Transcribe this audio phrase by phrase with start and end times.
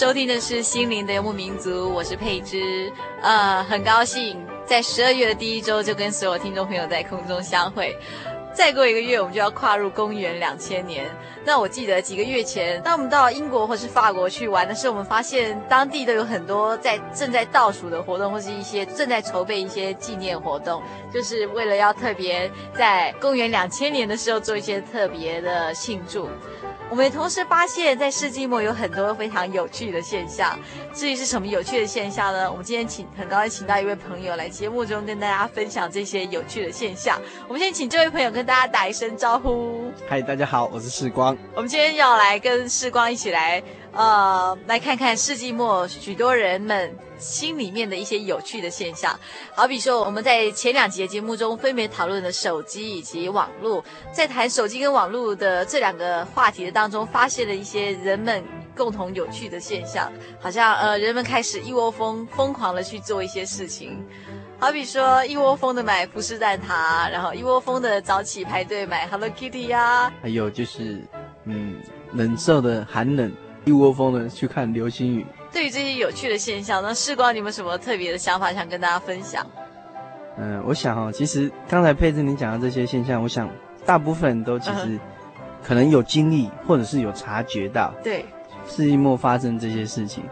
[0.00, 2.90] 收听的是心灵的游牧民族，我是佩芝，
[3.20, 7.94] 呃，很高兴在十二月的第一周就跟所有听众朋友在空中相会。
[8.54, 11.04] 再过一个月，我们就要跨入公元两千年。
[11.44, 20.82] 那我记得几个月前，当我们到英国或是法国去玩的时候，我们发现当地都有很多在正在倒数的活动，或是一些正在筹备一些纪念活动，
[21.12, 26.26] 就是为了要特别在公元两千年的时候做一些特别的庆祝。
[26.90, 30.58] 我们也同时发现，在世纪末有很多非常有趣的现象。
[30.92, 32.50] 至于是什么有趣的现象呢？
[32.50, 37.16] 我们今天请很高兴请到一位朋友来节目中跟大家分享这些有趣的现象。
[37.46, 39.92] 我们先请这位朋友跟大家打一声招呼。
[40.08, 41.38] 嗨，大家好，我是世光。
[41.54, 43.62] 我们今天要来跟世光一起来，
[43.92, 49.18] 呃，来看看世纪末许多人们心里面的一些有趣的现象，
[49.54, 58.42] 好比说我们在前两集的节目中分别讨论了手机以及网络，在谈手机跟网络的这两个话题的当中，发现了一些人们
[58.76, 64.02] 共同有趣的现象，好像呃人们开始一窝蜂疯狂的去做一些事情，
[64.58, 71.02] 好比说一窝蜂的买福士蛋挞，然后一窝蜂的早起排队买 Hello Kitty 呀，还有就是
[71.44, 71.82] 嗯
[72.14, 73.30] 忍受的寒冷，
[73.64, 75.26] 一窝蜂的去看流星雨。
[75.52, 79.44] 对于这些有趣的现象，那世光，你有没有什么特别的想法想跟大家分享？
[80.38, 83.50] 嗯、呃，我想哦，其实刚才佩芝你讲的这些现象，我想
[83.84, 84.98] 大部分人都其实
[85.62, 87.92] 可能有经历，或者是有察觉到。
[88.02, 88.24] 对，
[88.68, 90.22] 世纪末发生这些事情，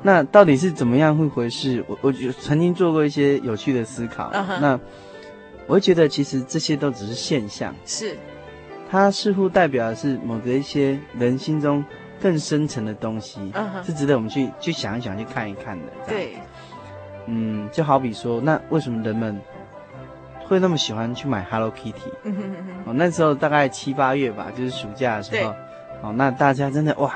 [0.00, 1.84] 那到底是怎么样一回事？
[1.88, 4.30] 我我曾经做过一些有趣的思考。
[4.30, 4.60] Uh-huh.
[4.60, 4.80] 那
[5.66, 8.16] 我会觉得，其实这些都只是现象，是
[8.88, 11.84] 它似乎代表的是某个一些人心中。
[12.22, 13.84] 更深层的东西，uh-huh.
[13.84, 15.86] 是值得我们去去想一想、去看一看的。
[16.06, 16.36] 对，
[17.26, 19.36] 嗯，就好比说，那为什么人们
[20.46, 22.12] 会那么喜欢去买 Hello Kitty？
[22.22, 22.90] 嗯哼哼哼。
[22.90, 25.52] 哦，那时候大概七八月吧，就是暑假的时候。
[26.02, 27.12] 哦，那大家真的哇，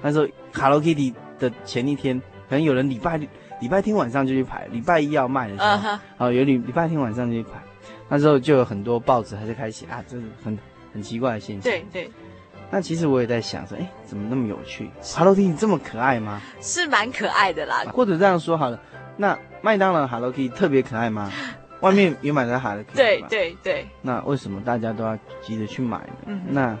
[0.00, 2.18] 那时候 Hello Kitty 的前一天，
[2.48, 3.18] 可能有人礼拜
[3.60, 6.24] 礼拜天晚上就去排，礼拜一要卖的时候，啊、uh-huh.
[6.26, 7.60] 哦，有礼礼拜天晚上就去排，
[8.08, 10.58] 那时候就有很多报纸还在开写啊，这是很
[10.92, 11.70] 很奇怪的现象。
[11.70, 12.10] 对对。
[12.74, 16.40] 那其实我也在想说，哎，怎么那么有趣？Hello Kitty 这么可爱吗？
[16.62, 17.84] 是蛮可爱的啦。
[17.92, 18.80] 或者这样说好了，
[19.18, 21.30] 那麦当劳 Hello Kitty 特别可爱吗？
[21.82, 23.86] 外面也买的 Hello Kitty 对对对。
[24.00, 26.12] 那为什么大家都要急着去买呢？
[26.24, 26.40] 嗯。
[26.48, 26.74] 那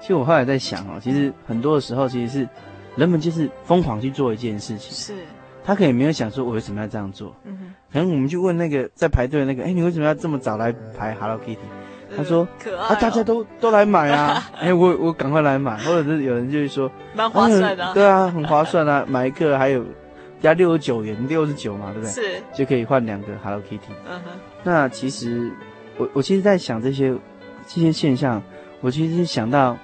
[0.00, 2.48] 其实我后来在想哦，其实很多的时候，其实是
[2.94, 4.92] 人们就是疯狂去做一件事情。
[4.92, 5.24] 是。
[5.64, 7.34] 他可能没有想说，我为什么要这样做？
[7.42, 7.74] 嗯哼。
[7.92, 11.56] 可能我们去问那个在排队的那个，哎，你为什么要这么早来排 Hello Kitty？
[12.16, 14.42] 他说：“可爱、哦、啊，大家都都来买啊！
[14.58, 19.84] 哎、欸，我我赶快来买，或者是有人就会说，蛮划算的、对啊，很划算啊，买一个还有
[20.40, 22.10] 加六十九元，六十九嘛，对不对？
[22.10, 23.92] 是，就可以换两个 Hello Kitty。
[24.08, 24.30] 嗯哼。
[24.62, 25.50] 那其实
[25.98, 27.14] 我我其实在想这些
[27.66, 28.42] 这些现象，
[28.80, 29.76] 我其实想到，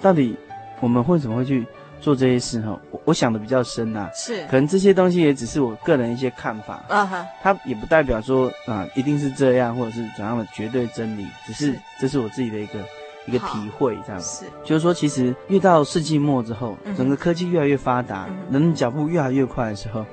[0.00, 0.36] 到底
[0.80, 1.66] 我们为什么会去
[2.00, 12.78] 做这些事哈，我我想的比较深呐、啊，是，可能这些东西也只是我个人一些看法，啊哈，它也不代表说啊一定是这样，或者是怎样的绝对真理，只是，这是我自己的一个
[13.26, 14.20] 一个体会，这样。
[14.20, 20.04] 子，是，就是说其实越到世纪末之后，整个科技越来越发达，嗯、人们脚步越来越快的时候，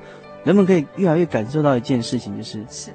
[0.44, 2.90] 人们可以越来越感受到一件事情，就是是，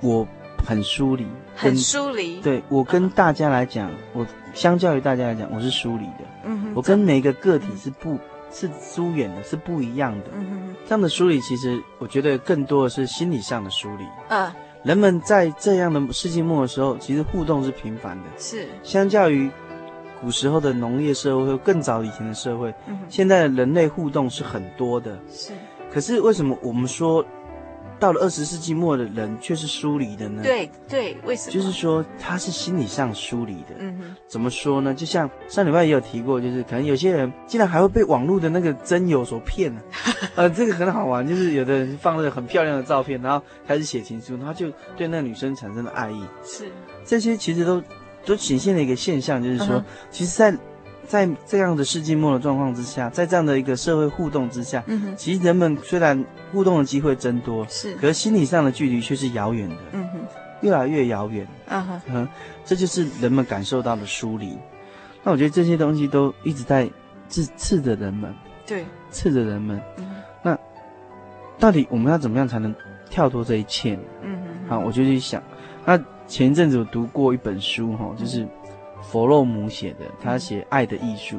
[0.00, 0.26] 我
[0.64, 6.24] 很疏离，很疏离，对我跟大家来讲，我相较于大家来讲，我是疏离的。
[6.44, 8.18] 嗯哼，我跟每个个体是不，
[8.50, 10.26] 是疏远的，是不一样的。
[10.32, 14.04] 嗯哼，这样的疏离，其实我觉得更多的是心理上的疏离。
[14.30, 14.50] 嗯，
[14.82, 18.24] 人们在这样的世纪末的时候，其实互动是频繁的。
[18.38, 19.50] 是，相较于
[20.20, 25.18] 古时候的农业社会或更早以前的社会，嗯，现在的人类互动是很多的。
[25.30, 25.52] 是，
[25.92, 27.24] 可是为什么我们说？
[28.04, 30.42] 到了二十世纪末的人却是疏离的呢？
[30.42, 31.52] 对对，为什么？
[31.52, 33.76] 就是说他是心理上疏离的。
[33.78, 34.92] 嗯哼，怎么说呢？
[34.92, 39.80] 就像上礼拜也有提过，就是可能有些人竟然还会被网络的那个真友所骗呢。
[40.36, 46.22] 呃，这个很好玩，就是有的人放了很漂亮的照片，然后开始写情书，然后就对那个女生产生了爱意。
[46.44, 46.70] 是，
[47.06, 47.82] 这些其实都
[48.26, 50.54] 都显现了一个现象，就是说，嗯、其实，在。
[51.06, 60.20] 在这样的世纪末的状况之下，在这样的一个社会互动之下，嗯哼，其实人们虽然互动的机会增多，是，可是心理上的距离却是遥远的，嗯哼，
[60.62, 62.28] 越来越遥远，啊哈，嗯，
[62.64, 64.58] 这就是人们感受到的疏离。
[65.22, 66.90] 那我觉得这些东西都一直在
[67.28, 68.34] 刺刺着人们，
[68.66, 69.80] 对，刺着人们。
[69.98, 70.04] 嗯，
[70.42, 70.58] 那
[71.58, 72.74] 到底我们要怎么样才能
[73.08, 73.98] 跳脱这一切？
[74.22, 75.42] 嗯哼，好，我就去想，
[75.84, 78.46] 那前一阵子我读过一本书，哈，就是。
[79.10, 81.36] 弗洛姆写的，他写《爱的艺术》，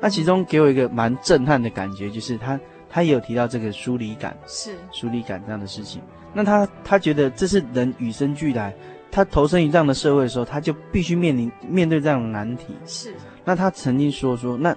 [0.00, 2.58] 那其中给我一个蛮震撼的感觉，就是他
[2.88, 6.00] 他也有提到这个疏离感，是疏离感这样的事情。
[6.32, 8.74] 那他他觉得这是人与生俱来，
[9.10, 12.76] 他投身于这样的社会的时候，他就必须面临面对这样的难题。
[12.86, 13.14] 是。
[13.44, 14.76] 那他曾经说说，那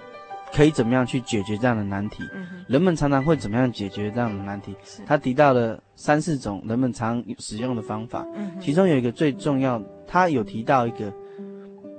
[0.53, 2.23] 可以怎么样去解决这样的难题？
[2.33, 2.47] 嗯。
[2.67, 4.75] 人们常常会怎么样解决这样的难题？
[4.83, 5.01] 是。
[5.05, 8.51] 他提到了三四种人们常使用的方法，嗯。
[8.59, 11.13] 其中有一个最重要，他有提到一个。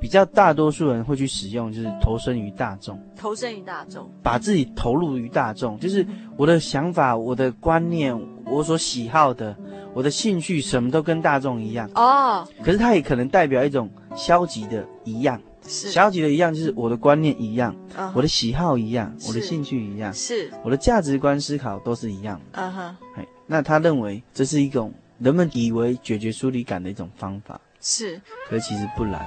[0.02, 6.04] 比较大多数人会去使用，就是投身于大众，投身于大众，把自己投入于大众，就是
[6.36, 8.12] 我的想法、我的观念、
[8.44, 9.56] 我所喜好的、
[9.94, 11.88] 我的兴趣，什么都跟大众一样。
[11.94, 12.44] 哦。
[12.64, 15.92] 可是它也可能代表一种消极的一样，是。
[15.92, 17.72] 消极的一样，就是我的观念一样，
[18.12, 20.50] 我的喜好一样，我的兴趣一样，是。
[20.64, 22.40] 我的价值观思考都是一样。
[22.52, 22.60] 的。
[22.60, 22.96] 嗯哼，
[23.46, 29.24] 那他认为这是一种人们以为解决疏离感的一种方法，是，可是其实不然。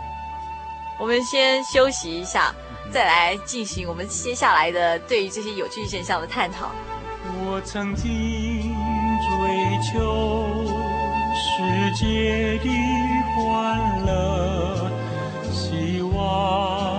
[0.98, 2.54] 我们先休息一下，
[2.92, 6.72] 再来进行我们接下来的对于这些有趣现象的探讨。
[7.48, 8.74] 我曾经
[9.22, 9.30] 追
[9.92, 10.66] 求
[11.36, 12.70] 世界的
[13.36, 14.90] 欢乐，
[15.52, 16.96] 希望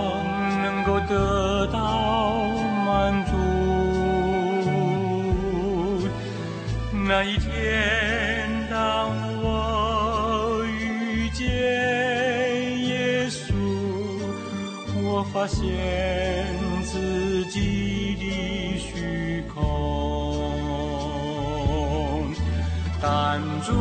[0.61, 2.37] 能够得到
[2.85, 3.31] 满足。
[7.07, 7.47] 那一天，
[15.47, 15.63] 发现
[16.83, 19.63] 自己的虚空，
[23.01, 23.71] 但主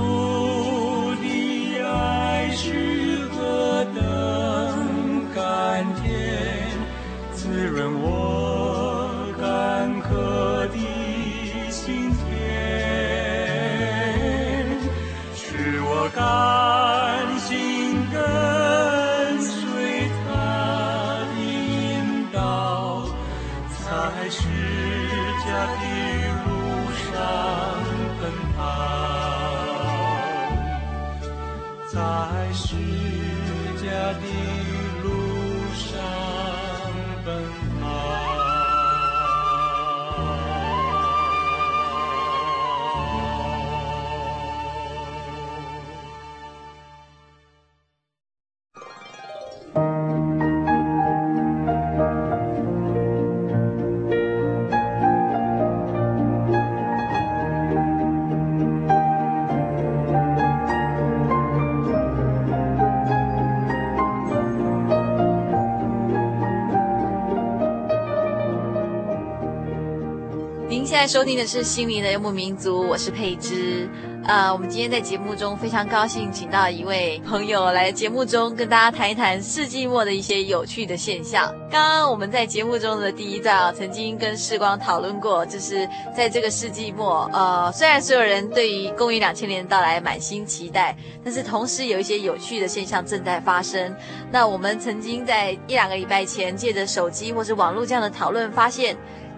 [71.07, 73.89] 收听的是《心灵的游牧民族》，我是佩芝。
[74.27, 81.55] 呃，我们今天在节目中非常高兴，请到一位朋友来节目中跟大家谈一谈世纪末的一些有趣的现象。
[81.71, 93.95] 刚刚我们在节目中的第一段啊，曾经跟世光讨论过，就是在这个世纪末，呃，虽然所有人对于公元两千年的到来满心期待，但是同时有一些有趣的现象正在发生。
[94.33, 98.97] 那我们曾经在一两个礼拜前，借着手机或是网络这样的讨论，发现，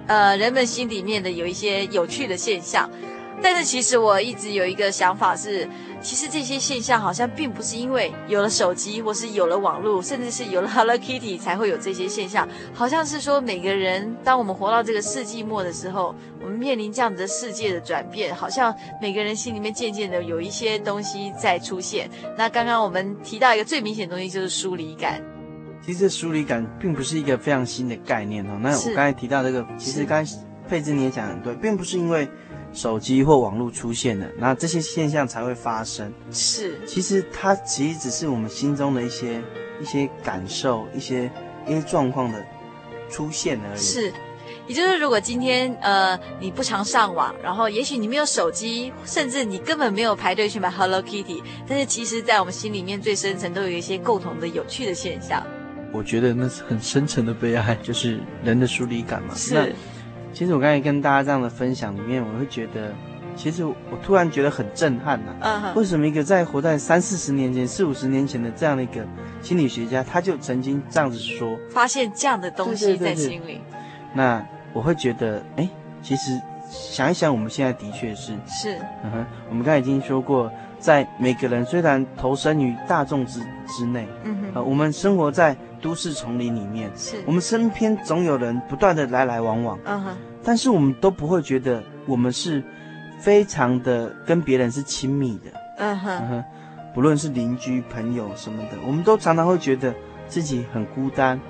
[0.08, 2.90] 呃，人们心里面的有一些有趣的现象。
[3.40, 5.68] 但是其实我一直有一个想法是，
[6.02, 12.48] 其实这些现象好像并不是因为有了手机或是有了网络，甚至是有了 Hello Kitty 才会有这些现象。
[12.74, 16.12] 好像是说每个人，当我们活到这个世纪末的时候，
[16.42, 22.10] 我们面临这样子的世界的转变，好像每个人心里面渐渐的有一些东西在出现。
[22.36, 25.22] 那刚刚我们提到一个最明显的东西就是疏离感。
[25.88, 28.58] 其实疏离感并不是一个非常新的概念哦。
[28.60, 32.28] 那我刚才提到这个，其实刚才佩芝你也讲很对，并不是因为。
[32.70, 36.12] 手机或网络出现了，那这些现象才会发生。
[36.30, 39.42] 是，其实它其实只是我们心中的一些
[39.80, 41.30] 一些感受，一些
[41.66, 42.44] 一些状况的
[43.08, 43.80] 出现而已。
[43.80, 44.12] 是，
[44.66, 55.42] 也就是如果今天呃你不常上网，然后也许你没有手机，甚至你根本没有排队去买 Hello Kitty，但是其实在我们心里面最深层都有一些共同的有趣的现象。
[55.92, 59.34] 我觉得那是很深沉的悲哀， 就是人的疏离感嘛。
[59.34, 59.74] 是。
[60.32, 62.92] 其实我刚才跟大家这样的分享里面，我会觉得，
[63.34, 65.72] 其实我突然觉得很震撼呐、啊。
[65.74, 65.78] Uh-huh.
[65.78, 69.04] 为什么一个在活在三四十年前、四五十年前的这样的一个
[69.40, 73.60] 心理学家，他就曾经这样子说，发现这样的东西在心里。
[74.14, 75.68] 那我会觉得，哎，
[76.02, 76.38] 其实
[76.70, 85.56] 想一想，我们现在的确是是，嗯哼，我们刚才已经说过，在每个人虽然投身于大众之之内，嗯哼，呃，我们生活在。
[85.80, 87.22] 都市丛林里面，是。
[87.24, 92.60] 我们身边总有人不断的来来往往，嗯哼，但是我们都不会觉得我们是
[93.20, 96.44] 非常的跟别人是亲密的，嗯哼，嗯哼，
[96.92, 99.94] 不论是邻居、朋友什么的，我们都常常会觉得
[100.26, 101.40] 自己很孤单。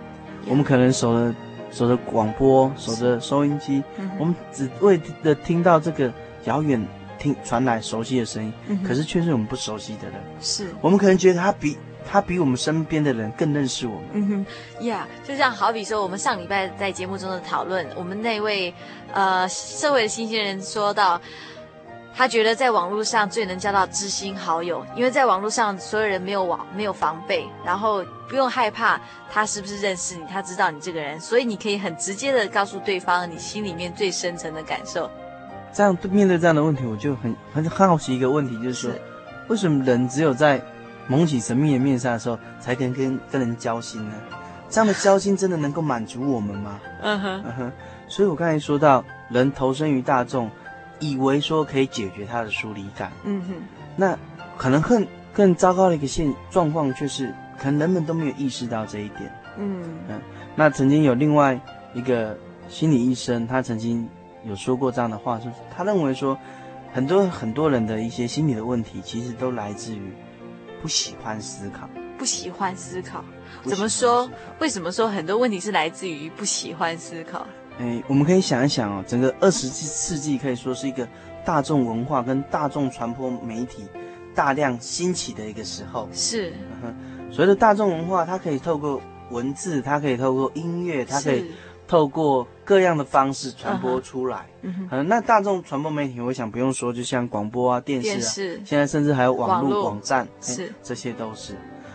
[0.47, 1.35] 我们可能守着
[1.71, 3.83] 守着广播，守着收音机，
[4.19, 6.13] 我们只为了听到这个
[6.45, 6.79] 遥远
[7.19, 10.23] 听传来熟悉的声音，可是却是我们不熟悉的人。
[10.41, 11.77] 是我们可能觉得他比。
[12.11, 14.05] 他比我们身边的人更认识我们。
[14.15, 14.29] 嗯
[14.81, 18.73] 哼，呀、yeah，就像好比说，我们上礼拜在节目中的讨论，我们那位
[19.13, 21.21] 呃社会的新鲜人说到，
[22.15, 28.99] 他觉得在网络上最能交到知心好友，因为在网络上所有人没有网没有防备，然后不用害怕
[29.31, 35.11] 他是不是认识你，他知道你这个人，所以你可以很直接的告诉对方你心里面最深层的感受。
[35.73, 39.01] 这样面对这样的问题，我就很很好奇一个问题，就是说，是
[39.49, 40.61] 为什么人只有在
[41.07, 44.15] 蒙起神秘的面纱的时候，才能跟跟人交心呢？
[44.71, 46.79] 这样的交心真的能够满足我们吗？
[47.03, 47.73] 嗯哼，嗯哼。
[48.07, 50.51] 所以我刚才说到，人投身于大众，
[50.99, 53.11] 以为说可以解决他的疏离感。
[53.25, 53.55] 嗯哼。
[53.97, 54.19] 那
[54.57, 59.33] 可能更更糟糕的一个现状况，却是可能人们都没有意识到这一点。
[59.57, 60.21] 嗯嗯。
[60.55, 61.59] 那曾经有另外
[61.95, 62.37] 一个
[62.69, 64.07] 心理医生，他曾经
[64.45, 66.39] 有说过这样的话，说他认为说，
[66.93, 70.13] 很多很多人的一些心理的问题，其实都来自于。
[70.81, 73.25] 不喜欢思考，不喜欢思考，
[73.65, 74.31] 怎么说？
[74.61, 77.45] 为什么说很多问题是来自于不喜欢思考？
[77.81, 81.05] 哎，我们可以想一想哦，整个二十世纪可以说是一个
[81.45, 83.89] 大众文化跟大众传播媒体
[84.37, 86.09] 大量兴起的一个时候。
[86.13, 86.53] 是，
[86.85, 86.95] 嗯，
[87.29, 89.03] 所谓的大众文化，它可以透过
[89.33, 91.51] 文字，它可以透过音乐，它可以。
[91.89, 98.61] 透过各样的方式传播出来，嗯哼，嗯，那大众传播媒体，我想不用说，就像广播啊、电视啊，电视。
[98.63, 101.55] 现在甚至还有网络网站，是，这些都是，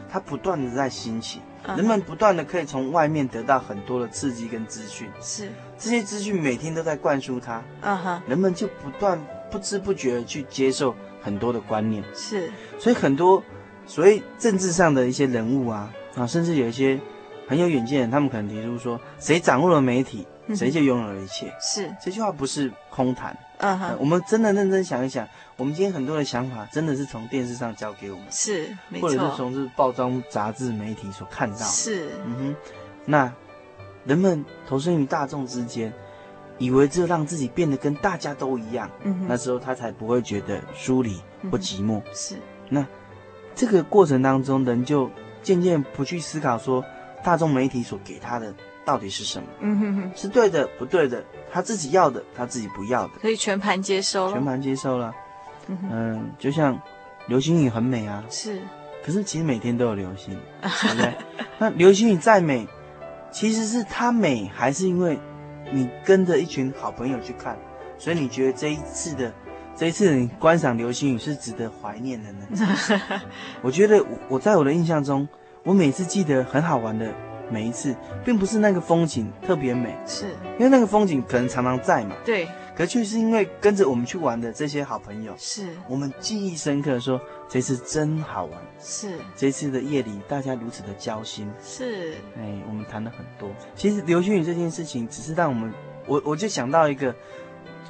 [0.09, 5.47] 它不断的在兴起，嗯，人们不断的可以从外面得到很多的刺激跟资讯，是，
[5.77, 13.43] 这些资讯每天都在灌输它，嗯哼，人们就不断不知不觉的去接受很多的观念，是，所以很多
[13.85, 16.99] 所谓政治上的一些人物啊，啊，甚至有一些。
[17.47, 21.47] 很有远见的人，他们可能提出说：“谁掌握了媒体，谁就拥有了一切。
[21.47, 23.37] 嗯”是这句话不是空谈。
[23.57, 31.63] 嗯哼，我们真的认真想一想，我们今天很多的想法，真的是从电视上教给我们，是，没错，或者是从这报章、杂志、媒体所看到的。
[31.65, 32.55] 是，嗯哼，
[33.05, 33.33] 那
[34.05, 35.93] 人们投身于大众之间，
[36.57, 41.99] 以为只有让自己变得跟大家都一样，嗯，那时候他才不会觉得疏离或寂寞。
[41.99, 42.35] 嗯、是，
[42.67, 42.85] 那
[43.55, 45.09] 这个过程当中，人就
[45.41, 46.83] 渐渐不去思考说。
[47.23, 48.53] 大众媒体所给他的
[48.85, 49.47] 到底是什么？
[49.61, 55.13] 嗯哼哼，是对的，不对的，他自己要的，他自己不要的，可以全盘接收，全盘接收了。
[55.69, 56.77] 嗯就像
[57.27, 58.61] 流星雨很美啊，是，
[59.01, 61.13] 可是其实每天都有流星，对不对？
[61.57, 62.67] 那流星雨再美，
[63.31, 65.17] 其实是它美，还是因为
[65.71, 67.57] 你跟着一群好朋友去看，
[67.97, 69.33] 所以你觉得这一次的
[69.73, 72.45] 这一次你观赏流星雨是值得怀念的呢？
[73.63, 75.25] 我觉得我我在我的印象中，
[75.63, 77.09] 我每次记得很好玩的
[77.49, 80.25] 每一次，并不是那个风景特别美，是
[80.57, 82.15] 因为那个风景可能常常在嘛。
[82.25, 82.47] 对。
[82.75, 88.59] 可却是因为跟着我们去玩的这些好朋友，是我们记忆深刻，说这次真好玩。
[88.81, 91.47] 是这次的夜里，大家如此的交心。
[91.63, 93.47] 是，哎，我们谈了很多。
[93.75, 95.71] 其实流星雨这件事情，只是让我们，
[96.07, 97.13] 我我就想到一个，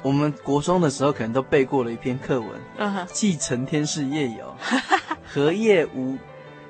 [0.02, 2.50] 我们国中的时候可能都背过了一篇课文。
[2.76, 3.06] 嗯哼。
[3.10, 4.54] 继承天是夜游，
[5.26, 6.18] 何夜无。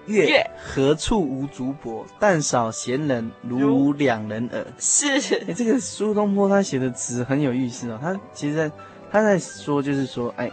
[0.07, 2.05] 月何处无竹柏？
[2.19, 4.65] 但少闲人如两人耳。
[4.79, 7.99] 是，哎、欸，这个苏东坡他写的词很有意思哦。
[8.01, 8.71] 他其实在
[9.11, 10.51] 他在说，就是说，哎，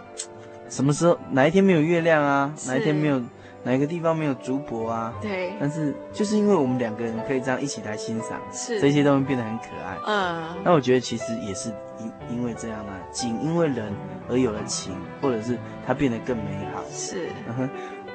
[0.69, 2.53] 什么时候哪一天没有月亮啊？
[2.67, 3.21] 哪一天没有
[3.63, 5.13] 哪一个地方没有竹柏啊？
[5.21, 5.53] 对。
[5.59, 9.97] 但是就是因为我们两个人可以这样一起来欣赏，是这些东西变得很可爱。
[10.07, 10.55] 嗯。
[10.63, 13.93] 那我觉得其实也是因因为这样啊，仅因为人
[14.29, 16.83] 而有了情，或者是它变得更美好。
[16.91, 17.27] 是。
[17.47, 17.69] 嗯哼。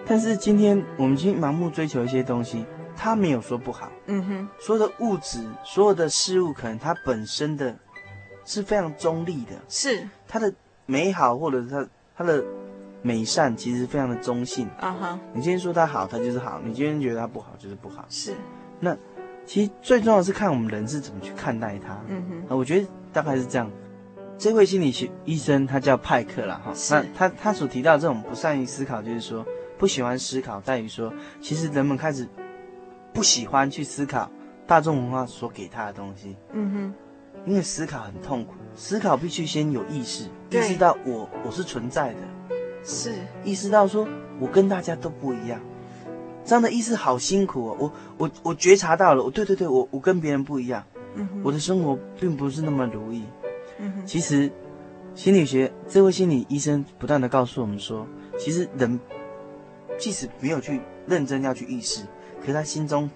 [0.08, 2.64] 但是今天我们今天盲目追求一些东西，
[2.96, 3.90] 它没有说不好。
[4.06, 7.76] 嗯哼，所有的物质，所有的事物，可能它本身的，
[8.44, 9.52] 是非常中立的。
[9.68, 10.52] 是它的
[10.86, 12.44] 美好，或者是它它的
[13.02, 14.68] 美善，其实非常的中性。
[14.78, 18.04] 啊哈，你今天说它好，它就是好；你今天觉得它不好，就是不好。
[18.08, 18.32] 是，
[18.78, 18.96] 那
[19.44, 22.00] 其实最重要的是看我们人是怎么去看待它。
[22.06, 23.68] 嗯哼，我觉得大概是这样。
[24.38, 29.44] 这位心理学医生他叫派克啦，哈，那他他所提到的这种不善于思考，就是说。
[29.78, 32.26] 不喜欢思考，在于说，其实人们开始
[33.12, 34.30] 不喜欢去思考
[34.66, 36.34] 大众文化所给他的东西。
[36.52, 42.20] 嗯哼，因为思考很痛苦，思考必须先有意识，意识到我我是存在的，
[42.84, 43.14] 是
[43.44, 44.08] 意识到说
[44.40, 45.60] 我跟大家都不一样，
[46.44, 47.76] 这样的意识好辛苦哦。
[47.78, 50.82] 我我我觉察到了，我对对对，我我跟别人不一样。
[51.14, 53.24] 嗯哼，我的生活并不是那么如意。
[53.78, 54.50] 嗯哼，其实
[55.14, 58.06] 心理学这位心理医生不断的告诉我们说，
[58.38, 58.98] 其实人。
[59.98, 62.02] 即使没有去认真要去意识，
[62.40, 63.08] 可是他心中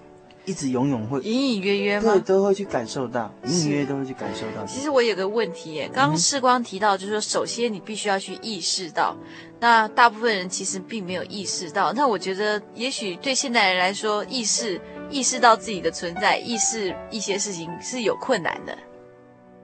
[0.45, 2.13] 一直永远会隐隐约约吗？
[2.13, 4.65] 对，都会去感受到，隐隐约约都会去感受到。
[4.65, 9.15] 其实我有个问题耶，刚刚世光提到，就是说，首先你必须要去意识到，
[9.59, 11.93] 那大部分人其实并没有意识到。
[11.93, 18.75] 那我觉得，也许对现代人来说，意识意识到自己的存在，意识一些事情是有困难的。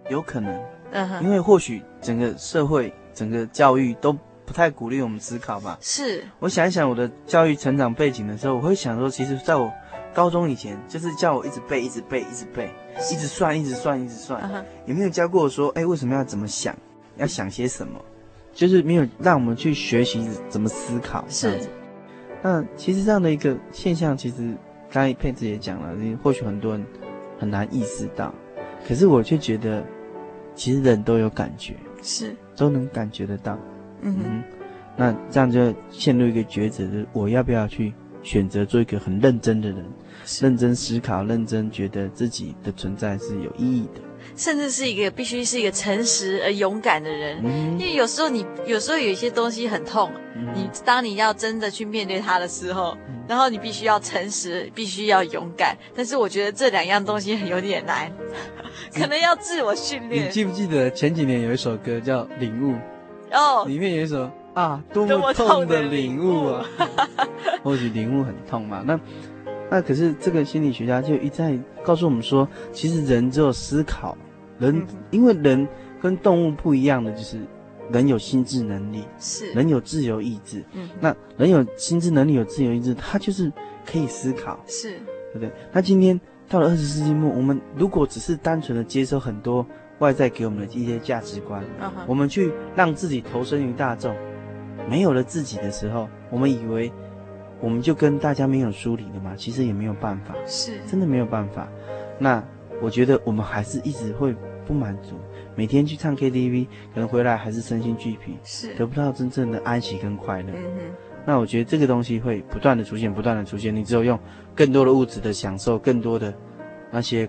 [0.10, 0.56] 有可能，
[0.92, 4.16] 嗯哼，因为或许整个社会、整个教育都。
[4.48, 5.78] 不太鼓励我们思考吧？
[5.82, 6.24] 是。
[6.40, 9.70] 我想一想我的教育成长背景的时候，我会想说，其实在我
[10.14, 12.74] 高中以前，就是叫我一直背，一直背，一直背，
[13.12, 14.42] 一直算，一直算，一直算，
[14.86, 14.98] 有、uh.
[14.98, 16.74] 没有教过我说，哎，为什么要怎么想，
[17.18, 18.00] 要想些什么？
[18.54, 21.26] 就是没有让我们去学习怎么思考。
[21.28, 21.60] 是。
[22.42, 24.56] 那其实这样的一个现象，其实
[24.90, 26.86] 刚才佩子也讲了，或许很多人
[27.38, 28.34] 很难意识到，
[28.88, 29.84] 可是我却觉得，
[30.56, 33.60] 其实人都有感觉，是，都能感觉得到。
[34.02, 34.44] 嗯哼，
[34.96, 39.86] 那这样就陷入一个抉择，就是我要不要去选择做一个很认真的人，
[40.26, 44.02] 是认真思考，认真觉得自己的存在是有意义的，
[44.36, 47.40] 甚至是一个必须是一个诚实而勇敢的人。
[47.44, 55.78] 嗯，因为有时候你有时候有一些东西很痛，嗯，你当你要真的去面对它的时候，嗯，然后你必须要诚实，必须要勇敢。
[55.96, 58.12] 但是我觉得这两样东西有点难，
[58.94, 60.28] 可能要自我训练。
[60.28, 62.74] 你记不记得前几年有一首歌叫《领悟》？
[63.32, 66.66] 哦，里面有一首啊，多么痛的领悟啊！
[67.64, 68.84] 或许领悟很痛嘛。
[68.86, 69.00] 那
[69.70, 74.18] 那可是这个心理学家就一再告诉我们说，其实人只有思考，
[74.60, 75.68] 人因为人
[76.02, 77.40] 跟动物不一样的就是
[77.92, 80.64] 人有心智能力，是人有自由意志。
[80.74, 83.52] 嗯，那人有心智能力，有自由意志，他就是
[83.86, 84.92] 可以思考，是
[85.32, 85.52] 对不对？
[85.72, 89.66] 那今天到了二十世纪末，我们如果只是单纯的接收很多。
[90.00, 92.06] 外在给我们的一些价值观，uh huh.
[92.08, 94.16] 我们去让自己投身于大众，
[94.90, 96.92] 没有了自己的时候，我们以为
[97.60, 99.34] 我们就跟大家没有疏离了嘛？
[99.36, 101.68] 其实也没有办法，是真的没有办法。
[102.20, 102.44] 那
[102.82, 105.16] 我觉得我们还是一直会不满足，
[105.56, 110.54] 每天去唱 KTV，可能回来还是身心俱疲，是得不到真正的安息跟快乐。
[111.26, 113.76] 那我觉得这个东西会不断的出现，不断的出现。
[113.76, 114.18] 你只有用
[114.56, 116.34] 更多的物质的享受，更多的
[116.92, 117.28] 那些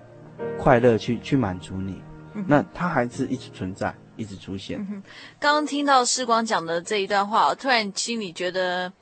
[0.58, 2.00] 快乐去去满足你。
[2.46, 4.78] 那它还是一直存在，一直出现。
[4.78, 5.02] 嗯、
[5.40, 8.92] 刚刚听到世光讲的这一段话，我突然心里觉得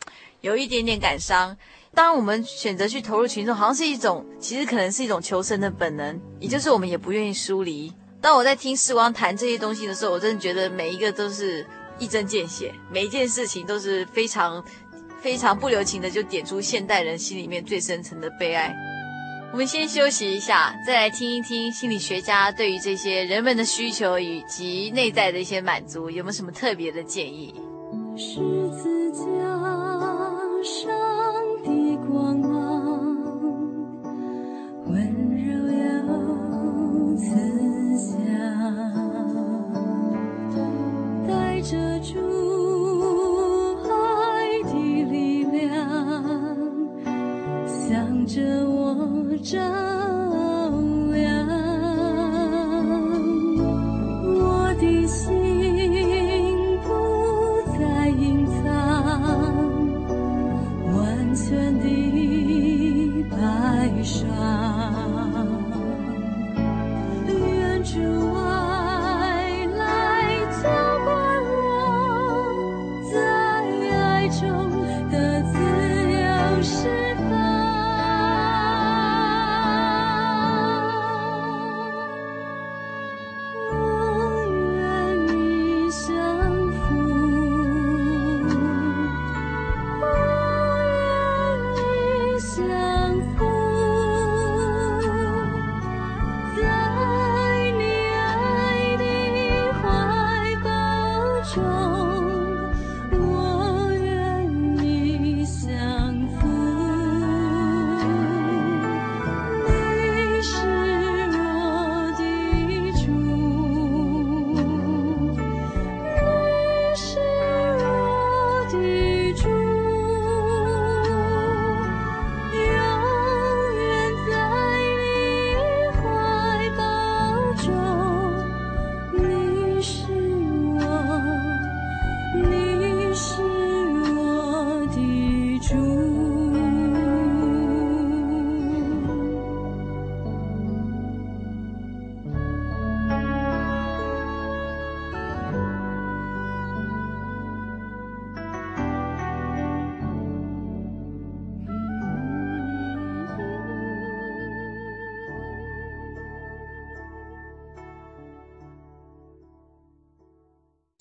[0.40, 1.57] 有一点点感伤。
[1.94, 7.92] 当我们选择去投入群众，好像是一种，其实可能是一种求生的本能，也就是我们也不愿意疏离。
[8.20, 11.66] 当我在听世光谈这些东西的时候，我真的觉得每一个都是
[11.99, 14.62] 一针见血，每一件事情都是非常
[15.22, 18.77] 非常不留情的，就点出现代人心里面最深层的悲哀。
[19.53, 27.55] 我们先休息一下，再来听一听心理学家对于这些人们的需求以及内在的一些满足，有没有什么特别的建议？
[28.17, 29.25] 十字架
[30.63, 30.91] 上
[31.65, 33.17] 的光芒，
[34.87, 34.95] 温
[35.31, 37.25] 柔又慈
[37.97, 38.15] 祥，
[41.27, 42.19] 带着主
[43.89, 44.73] 爱的
[45.11, 45.75] 力量，
[47.67, 48.27] 向
[49.38, 49.96] 着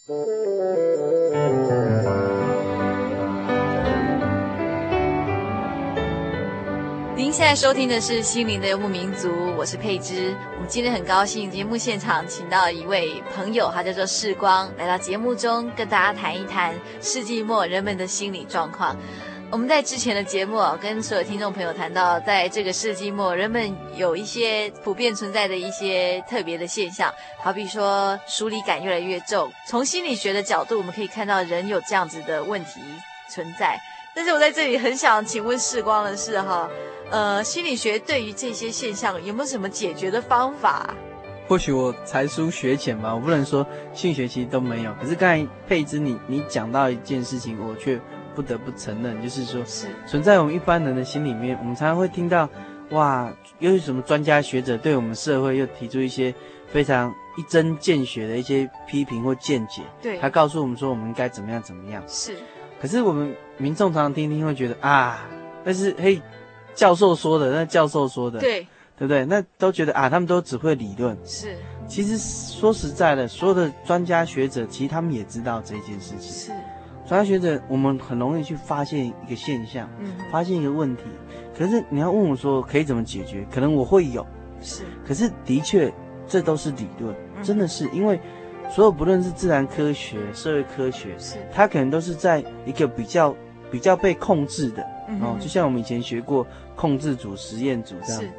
[0.07, 0.13] 您。
[7.31, 10.33] 现在收听的是《心灵的游牧民族》，我是佩芝。
[10.53, 18.95] 我们今天很高兴，节目现场请到一位朋友，他叫做世光，来到节目中跟大家谈一谈世纪末人们的心理状况。
[19.55, 27.09] 我们在之前的节目啊跟所有听众朋友谈到，在这个世纪末，人们有一些普遍存在的一些特别的现象，
[27.41, 29.49] 好比说疏离感越来越重。
[29.65, 32.81] 从心理学的角度，我们可以看到人有这样子的问题
[33.29, 33.79] 存在。
[34.13, 36.69] 但是我在这里很想请问世光的是哈。
[37.09, 40.93] 呃，心理学对于这些现象有没有什么解决的方法？
[41.47, 44.93] 或许我才疏学浅吧，我不能说心理学其实都没有。
[45.01, 47.97] 可是刚才佩芝你你讲到一件事情，我却
[48.35, 52.49] 不得不承认，就是说是存在我们一般人的心里面，我们常常会听到，
[52.89, 56.33] 哇，又是什么专家学者对我们社会又提出一些
[56.67, 62.03] 非常一针见血的一些批评或见解，对，他告诉我们说我们应该怎么样怎么样。
[62.07, 62.35] 是，
[62.81, 65.25] 可是我们民众常常听听会觉得啊，
[65.63, 66.21] 但是嘿。
[66.75, 68.59] 教授说的，那教授说的，对，
[68.97, 69.23] 对不对？
[69.23, 71.17] 那都觉得啊，他们都只会理论。
[71.23, 71.55] 是，
[71.87, 76.29] 其实说实在的，所有的专家学者，其实他们也知道这件事情。
[76.29, 76.51] 是，
[77.05, 81.03] 专家学者，我们很容易去发现一个现象，嗯，发现一个问题。
[81.57, 83.45] 可是你要问我说，可以怎么解决？
[83.51, 84.25] 可能我会有，
[84.61, 84.83] 是。
[85.07, 85.93] 可是的确，
[86.27, 88.19] 这都是理论，真的是因为
[88.69, 93.35] 所有不论是自然科学、社会科学，是它可能都是在一个比较
[93.71, 94.83] 比较被控制的。
[95.21, 98.29] 哦，就像我们以前学过控制组、实验组这样，是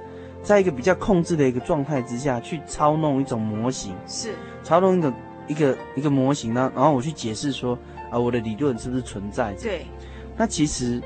[0.42, 5.12] 在一个比较控制的一个状态之下去操弄一种模型，是操弄一个
[5.46, 7.78] 一个一个模型呢，然后我去解释说
[8.10, 9.52] 啊，我的理论是不是存在？
[9.54, 9.86] 对，
[10.36, 11.00] 那其实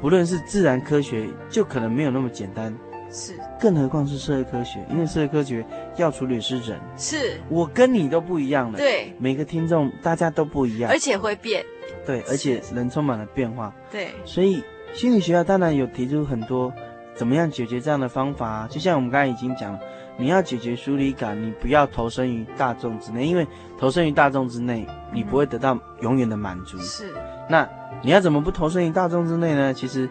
[0.00, 2.76] 不论是自然科学，就可能没有那么简单，
[3.10, 5.64] 是，更何况是社会科学，因为社会科学
[5.96, 7.40] 要处理是人，是。
[7.48, 11.64] 我跟你都不一样了，对，每个听众大家都不一样，而且会变，
[12.06, 14.62] 对，而且人充满了变化，对，所以。
[14.94, 16.72] 心理学家当然有提出很多
[17.14, 19.80] 怎么样解决这样的方法啊，就像我们刚才已经讲了，
[20.18, 23.46] 你要解决疏离感，你不要投身于大众之内，因为
[23.78, 26.78] 投身于大众之内，你不会得到永远的满足。
[26.78, 27.12] 是，
[27.48, 27.68] 那
[28.02, 29.74] 你要怎么不投身于大众之内呢？
[29.74, 30.08] 其实，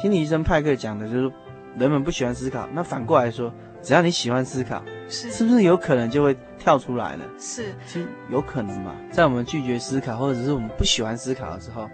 [0.00, 1.32] 心理医生派克讲的就是，
[1.76, 7.24] 人们不喜欢思考，那反过来说，只要你喜欢思考，是，是不是有可能就会跳出来了？
[7.38, 11.88] 是，其实有可能嘛，在我们拒绝思考或者是我们不喜欢思考的时候，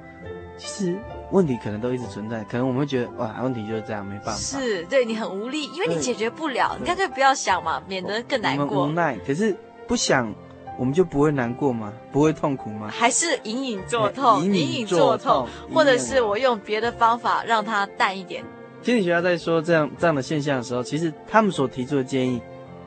[0.56, 0.98] 其实。
[1.32, 4.32] 问题可能都一直存在，可能我们会觉得哇，问题就是这样，没办法。
[4.34, 8.86] 是，对你很无力，因为你解决不了，你干脆不要想嘛，免得更难过。
[8.86, 9.56] 无奈，可是
[9.88, 10.32] 不想，
[10.78, 11.92] 我们就不会难过吗？
[12.12, 12.88] 不会痛苦吗？
[12.88, 18.44] 还是隐隐作痛，隐隐作痛，或者是我用别的方法让它淡一点。
[18.82, 22.40] 心理学家在说这样这样的现象的时候，其实他们所提出的建议，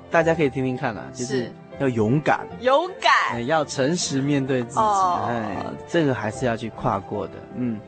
[0.10, 7.80] 大家可以听听看啦，就是要勇敢，勇敢，要诚实面对自己，哦、哎，这个还是要去跨过的，嗯。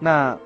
[0.00, 0.36] 那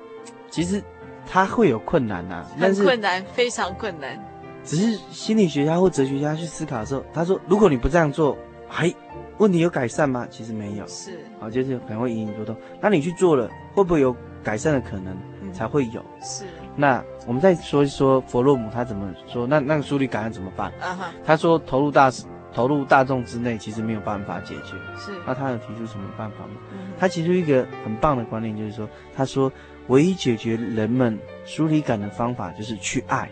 [0.49, 0.83] 其实
[1.25, 4.19] 他会有困难呐、啊，但是困难，非常困难。
[4.63, 8.93] 只是心理学家或哲学家去思考的时候，他说：如果你不这样做，还
[9.37, 10.25] 问题有改善吗？
[10.29, 12.55] 其实没有，是啊，就是可能会隐隐作痛。
[12.79, 15.15] 那你去做了，会不会有改善的可能？
[15.41, 16.03] 嗯、才会有。
[16.21, 16.45] 是。
[16.75, 19.45] 那我们再说一说弗洛姆他怎么说？
[19.45, 20.71] 那那个疏离感怎么办？
[20.79, 21.11] 啊哈。
[21.25, 22.09] 他说投入大
[22.53, 24.75] 投入大众之内，其实没有办法解决。
[24.97, 25.11] 是。
[25.25, 26.53] 那他有提出什么办法吗？
[26.71, 29.51] 嗯、他提出一个很棒的观念，就是说，他说。
[29.89, 33.29] 唯一解决人们疏离感的方法就是去爱，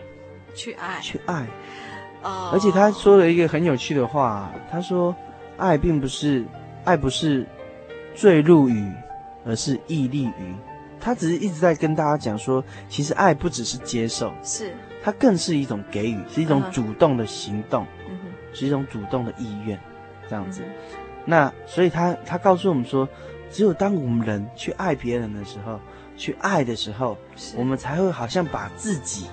[0.54, 1.46] 去爱，去爱。
[2.22, 2.50] 哦。
[2.52, 5.16] 而且他说了一个很有趣的话，他说
[5.56, 6.44] ：“爱并不是
[6.84, 7.46] 爱，不是
[8.14, 8.86] 坠入于，
[9.46, 10.54] 而是屹立于。”
[11.00, 17.86] 他只是一直在跟大家讲说，其实爱不只是接受，是它更是一种给予，是一种主动的行动，
[18.52, 19.78] 是一种主动的意愿，
[20.28, 20.62] 这样子。
[20.64, 23.08] 嗯、那所以他他告诉我们说，
[23.50, 25.80] 只有当我们人去爱别人的时候。
[26.14, 27.16] 去爱的时候，
[27.56, 29.26] 我们才会好像把自己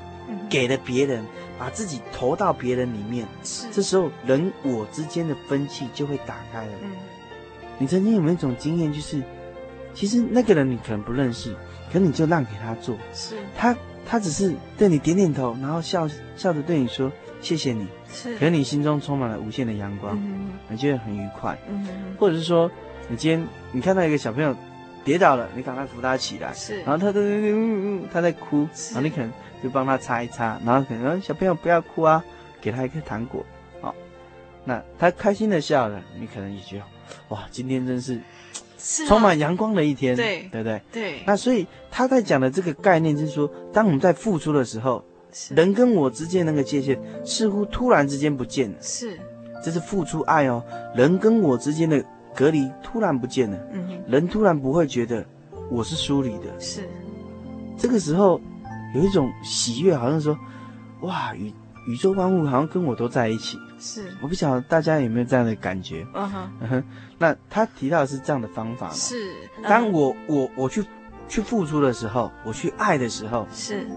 [0.49, 1.27] 给了别人，嗯、
[1.59, 3.27] 把自己投到别人里面。
[3.43, 6.71] 是，这时候人我之间的分歧就会打开了。
[6.81, 6.91] 嗯，
[7.77, 9.21] 你曾经有没有一种经验，就是
[9.93, 11.53] 其实那个人你可能不认识，
[11.91, 12.97] 可你就让给他做。
[13.13, 17.85] 是，他他只是对你点点头，然后笑笑着对你说谢谢你。
[18.11, 21.57] 是，可是你心中充满了无限的阳光，嗯，你觉得很愉快。
[21.69, 21.87] 嗯，
[22.19, 22.69] 或者是说，
[23.07, 24.55] 你今天你看到一个小朋友。
[25.05, 26.53] 跌倒了，你赶快扶他起来。
[26.53, 29.31] 是，然后他在嗯嗯他在哭，然后你可能
[29.63, 32.23] 就帮他擦一擦，然后可能小朋友不要哭啊，
[32.61, 33.43] 给他一颗糖果，
[33.81, 33.95] 好，
[34.65, 36.83] 那他开心的笑了，你可能也觉得
[37.29, 38.19] 哇，今天真是
[39.07, 40.81] 充满阳光的一天，对，对不对？
[40.91, 41.23] 对。
[41.25, 45.03] 那所以他在讲的这个概念就是说，当我们在付出的时候，
[45.55, 49.19] 人跟我之间那个界限似乎突然之间不见了，是，
[49.63, 50.63] 这是付出爱哦，
[50.95, 52.03] 人跟我之间的。
[52.35, 55.25] 隔离突然不见了，嗯哼，人突然不会觉得
[55.69, 56.87] 我是疏离的，是，
[57.75, 58.39] 这个时候
[58.95, 60.37] 有一种喜悦，好像说，
[61.01, 61.51] 哇，宇
[61.87, 66.29] 宇宙万物好像跟我都在一起，是，我不晓得大家有没有这样的感觉，嗯
[66.69, 66.83] 哼，
[67.17, 70.85] 那他提到的是这样的方法，是，当我我我去
[71.27, 73.89] 去付出的时候，我去爱的时候，是，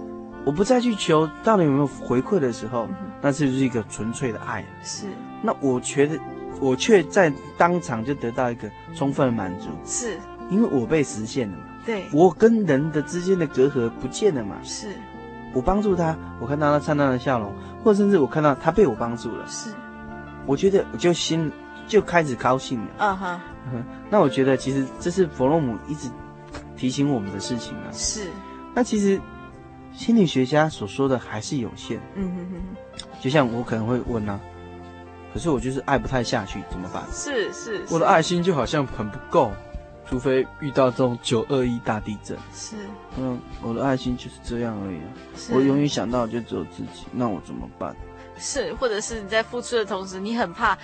[0.44, 2.88] 我不再去求到底有没有回馈的时候，
[3.20, 5.06] 那这就是一个纯粹的爱，是，
[5.42, 6.18] 那我觉得。
[6.60, 10.16] 我却在当场就得到一个充分的满足，是，
[10.48, 11.64] 因为我被实现了嘛。
[11.84, 14.54] 对，我跟人的之间的隔阂不见了嘛。
[14.62, 14.92] 是，
[15.52, 17.52] 我帮助他，我看到他灿烂的笑容，
[17.82, 19.44] 或者甚至我看到他被我帮助了。
[19.48, 19.70] 是，
[20.46, 21.50] 我觉得我就心
[21.88, 22.90] 就开始高兴了。
[22.98, 23.40] 嗯哼，
[23.72, 26.08] 嗯， 那我觉得其实这是弗洛姆一直
[26.76, 27.90] 提醒我们的事情啊。
[27.90, 28.28] 是，
[28.72, 29.20] 那其实
[29.94, 32.00] 心理学家所说的还是有限。
[32.14, 34.40] 嗯哼哼，就像我可能会问啊。
[35.32, 37.02] 可是我就是爱不太下去，怎么办？
[37.10, 39.50] 是是，是，我的爱心就好像很不够，
[40.06, 42.36] 除非遇到这种九二一大地震。
[42.52, 42.76] 是，
[43.16, 45.08] 嗯，我的爱心就是这样而已啊。
[45.54, 47.96] 我永远想到就只有自己，那我怎么办？
[48.36, 50.76] 是，或者是你在付出的同时，你很怕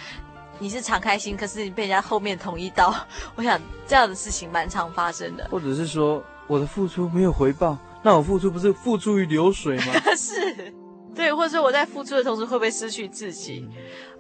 [0.59, 2.95] 你是敞开心，可是你被人家后面捅一刀。
[3.35, 5.47] 我想这样的事情蛮常发生的。
[5.51, 9.85] 或者是说我的付出没有回报，那我付出不是付诸于流水吗？
[10.17, 10.73] 是。
[11.15, 13.69] 对，或者说我在付出的同时会不会失去自己？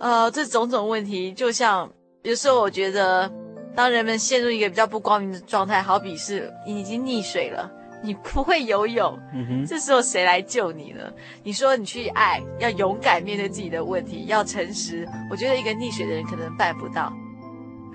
[0.00, 1.88] 呃，这种种问题，就像
[2.24, 3.30] 有时候我觉得，
[3.76, 7.70] 当人们陷入一个比较不光明的状态，好比是你已经溺水了，
[8.02, 11.04] 你不会游泳，嗯哼，这时候谁来救你呢？
[11.44, 17.12] 你说你去爱，要勇敢面对自己的问题，要诚实，我觉得一个溺水的人可能办不到。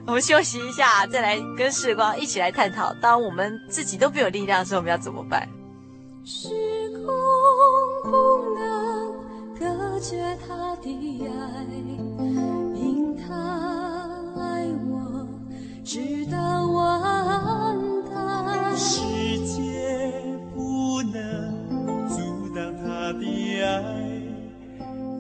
[0.07, 5.45] 我们休息一下，再来跟时光一起来探讨，当我们自己都没有力量的时候，我们要怎么办？
[6.25, 6.49] 时
[6.93, 7.05] 空
[8.03, 8.09] 不
[8.55, 8.63] 能。
[9.59, 10.88] 隔绝他的
[11.27, 11.65] 爱，
[12.75, 13.23] 因他
[14.36, 15.27] 爱我，
[15.83, 16.38] 直到
[16.71, 18.75] 完蛋。
[18.75, 19.01] 世
[19.45, 20.21] 界
[20.53, 24.21] 不能阻挡他的爱，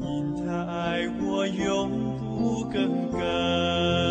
[0.01, 4.02] 因他爱我永不更改。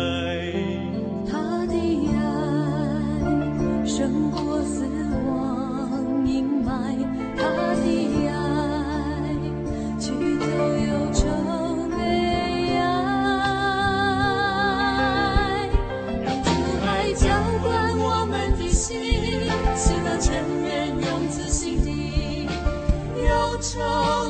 [23.73, 24.22] small.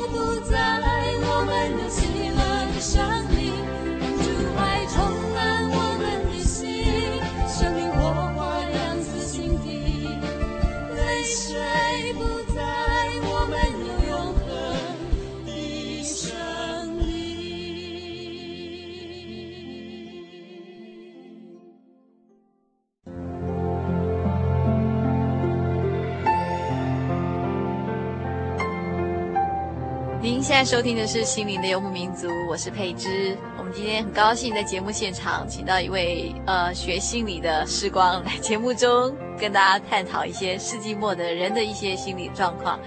[30.44, 33.34] 现在收听的是《心灵的游牧民族》，我是佩芝。
[33.56, 42.78] 我们今天很高兴在节目现场请到一位呃学心理的时光来节目中跟大家探讨一些世纪末的人的一些心理状况。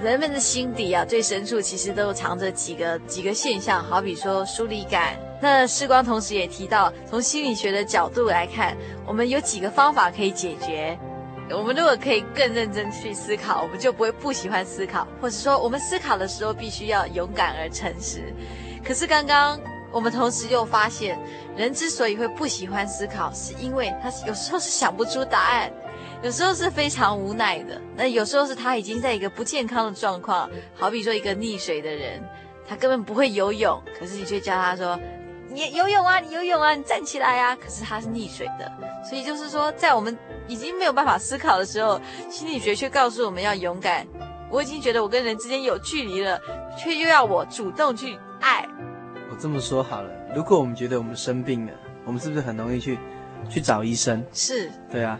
[0.00, 5.16] 人们的心底啊，最深处其实都藏着几个几个现象，好比说疏离感。
[5.40, 10.96] 那时光同时也提到，从心理学的角度来看，我们有几个方法可以解决。
[11.50, 18.32] 我们如果可以更认真去思考，我们就不会不喜欢思考，或者说我们思考的时候必须要勇敢而诚实。
[18.82, 19.60] 可是刚刚
[19.92, 21.18] 我们同时又发现，
[21.56, 25.70] 人之所以会不喜欢思考，是因为他有时候是想不出答案，
[26.22, 27.80] 有时候是非常无奈的。
[27.96, 32.22] 那有时候是他已经在一个不健康的状况，好比说一个溺水的人，
[32.66, 34.98] 他根本不会游泳，可是你却教他说。
[35.52, 37.54] 你游泳啊，你游泳啊，你站起来啊！
[37.54, 38.72] 可是他是溺水的，
[39.08, 40.16] 所以就是说，在我们
[40.48, 44.06] 已经没有办法思考的时候，心理学却告诉我们要勇敢。
[44.50, 46.40] 我已经觉得我跟人之间有距离了，
[46.78, 48.66] 却又要我主动去爱。
[49.30, 51.72] 我这么说好了，如果我们觉得我们生病了，
[52.04, 52.98] 我们是不是很容易去
[53.48, 54.24] 去找医生？
[54.32, 55.18] 是，对啊。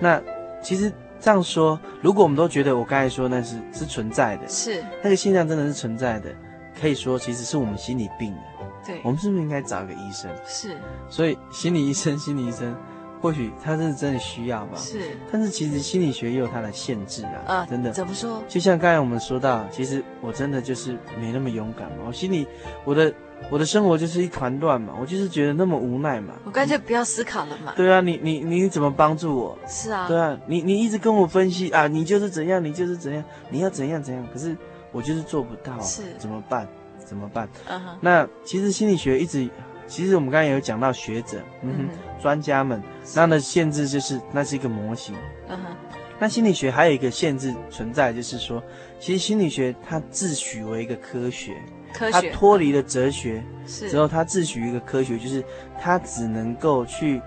[0.00, 0.20] 那
[0.62, 6.30] 其实这样说，如果我们都觉得我刚才说那是是存在的，是那个现象真的是存在的，
[6.78, 8.40] 可以说其实是我们心理病了。
[8.86, 10.30] 对，我们是不是应该找一个医生？
[10.46, 10.76] 是，
[11.08, 12.74] 所以心理医生， 心理医生，
[13.20, 14.76] 或许他是真的需要吧。
[14.76, 15.00] 是，
[15.32, 17.34] 但是其实心理学也有它的限制啊。
[17.46, 17.90] 啊、呃，真的。
[17.90, 18.42] 怎么说？
[18.48, 22.04] 就像刚才我们说到，其实我真的就是没那么勇敢嘛。
[22.06, 22.46] 我心里，
[22.84, 23.12] 我的
[23.50, 24.94] 我的生活就是一团乱嘛。
[25.00, 26.34] 我就是觉得那么无奈嘛。
[26.44, 27.72] 我干脆不要思考了嘛。
[27.76, 29.58] 对啊，你你你怎么帮助我？
[29.66, 30.06] 是啊。
[30.06, 34.26] 对啊，你你一直跟我分析啊，你就是怎样，你就是怎样，你要怎样怎样。
[34.32, 34.56] 可是
[34.92, 36.68] 我就是做不到，是，怎么办？
[37.06, 37.80] 怎么办？Uh.
[38.00, 39.48] 那其实心理学一直，
[39.86, 42.42] 其实我们刚才也有讲到学者，嗯哼，专、uh.
[42.42, 42.82] 家们，
[43.14, 45.14] 那的限制就是那是一个模型。
[45.48, 45.76] 嗯哼。
[46.18, 48.62] 那心理学还有一个限制存在，就是说，
[48.98, 51.52] 其实心理学它自诩为一个科学，
[51.92, 55.44] 科学，它脱离了哲学，是之后它自诩一个科学，就是
[55.78, 57.20] 它只能够去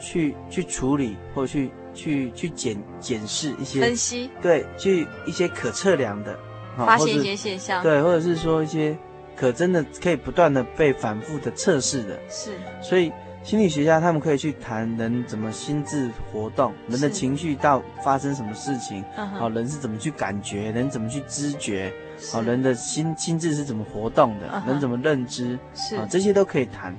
[0.00, 6.34] 去去处理或者去去去检检视一些分析，对，去一些可测量的，
[6.78, 8.96] 发现一些现象，对，或者是说一些。
[9.40, 12.50] 可真的可以不断的被反复的测试的，是。
[12.82, 13.10] 所以
[13.42, 19.02] 心理学家他们可以去谈人怎么心智活动，人的情绪到发生什么事情，
[19.38, 21.90] 好，人是怎么去感觉，人怎么去知觉，
[22.30, 26.94] 好，人的心心智是怎么活动的，人怎么认知，是啊，这些都可以谈。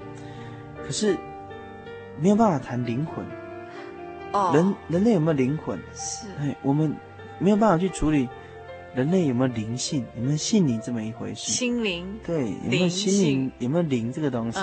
[0.84, 1.16] 可是
[2.20, 3.24] 没有办法谈灵魂。
[4.34, 5.78] 哦，人人类有没有灵魂？
[5.94, 6.26] 是。
[6.40, 6.92] 哎，我们
[7.38, 8.28] 没有办法去处理。
[8.94, 10.06] 人类有没有灵性？
[10.18, 11.52] 有没有心灵这么一回事？
[11.52, 13.52] 心灵对，有没有心灵？
[13.60, 14.60] 有没有灵这个东西？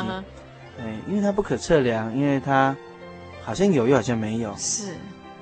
[0.77, 2.77] 对、uh 因为它不可测量，因为它
[3.43, 4.93] 好像有又好像没有，是，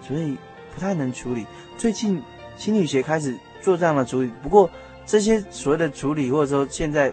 [0.06, 0.36] 所以
[0.74, 1.44] 不太能处理。
[1.76, 2.22] 最近
[2.56, 4.70] 心理学开始做这样的处理，不过
[5.04, 7.12] 这些所谓的处理，或者说现在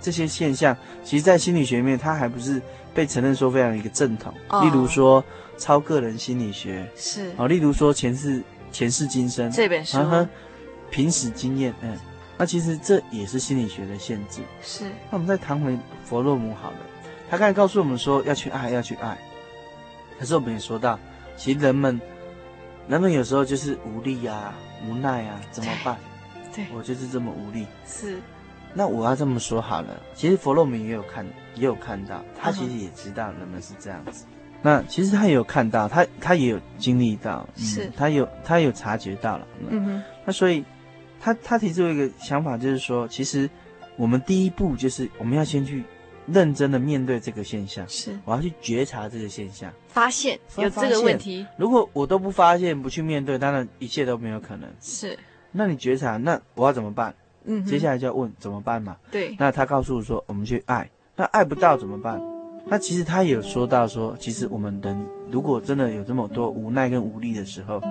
[0.00, 0.74] 这些现象，
[1.04, 2.62] 其实，在心理学里面，它还不是
[2.94, 4.32] 被承认说非常一个正统。
[4.48, 4.64] Oh.
[4.64, 5.22] 例如说
[5.58, 9.98] 超个人心理学是，哦，例如说前世前世今生这本书。
[9.98, 10.26] Uh
[10.90, 11.96] 凭史经验，嗯，
[12.36, 14.40] 那其实这也是心理学的限制。
[14.62, 14.84] 是。
[15.10, 16.76] 那我们再谈回弗洛姆好了，
[17.28, 19.18] 他刚才告诉我们说要去爱，要去爱。
[20.18, 20.98] 可是我们也说到，
[21.36, 22.00] 其实人们，
[22.88, 24.52] 人们有时候就是无力啊，
[24.86, 25.96] 无奈啊，怎么办？
[26.54, 27.66] 对，我就是这么无力。
[27.86, 28.18] 是。
[28.74, 34.24] 那我要这么说好了，其实弗洛姆也有看，也有看到，他其实也知道人们是这样子。
[34.24, 34.28] Uh.
[34.60, 39.46] 那其实他也有看到，他他也有经历到，嗯、是他有他有察觉到了。
[39.68, 40.02] 嗯哼。
[40.24, 40.64] 那所以。
[41.20, 43.48] 他他提出一个想法，就是说，其实
[43.96, 45.82] 我们第一步就是我们要先去
[46.26, 51.46] 认真的面对这个现象，是我要去觉察这个现象，发现有这个问题。
[51.56, 54.68] 如果我都不发现，不去面对，当然一切都没有可能。
[54.80, 55.18] 是，
[55.50, 57.14] 那你觉察，那我要怎么办？
[57.44, 58.96] 嗯，接下来就要问怎么办嘛？
[59.10, 59.34] 对。
[59.38, 62.20] 那他告诉我说，我们去爱，那爱不到怎么办？
[62.66, 67.82] 那其实他也有说到说，其实我们人如果真的有这么多无奈跟无力的时候，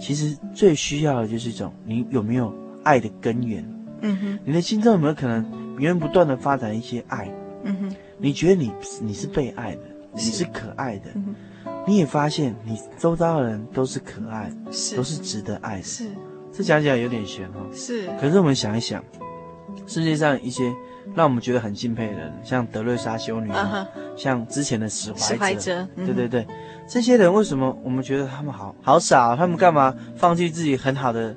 [0.00, 2.52] 其实最需要的就是一种你有没有。
[2.86, 3.68] 爱的根源，
[4.02, 5.42] 嗯哼，你的心中有没有可能
[5.78, 7.28] 源源不断的发展一些爱？
[7.64, 8.72] 嗯哼，你觉得你
[9.02, 9.80] 你是被爱的，
[10.14, 11.34] 你是可爱的，嗯，
[11.84, 14.96] 你也发现你周遭的人都是可爱，是。
[14.96, 16.08] 都是值得爱的，是。
[16.52, 18.08] 这讲起来有点悬哦，是。
[18.20, 19.02] 可是我们想一想，
[19.88, 20.72] 世界上一些
[21.14, 23.84] 让我们觉得很敬佩的人，像德瑞莎修女，啊，
[24.16, 26.46] 像之前的史怀怀哲，嗯，对对对，
[26.88, 29.34] 这些人为什么我们觉得他们好好傻？
[29.34, 31.34] 他们干嘛放弃自己很好的？